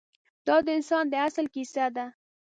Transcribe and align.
دا 0.47 0.55
د 0.65 0.67
انسان 0.77 1.05
د 1.09 1.13
اصل 1.27 1.45
کیسه 1.55 1.85
ده. 1.95 2.05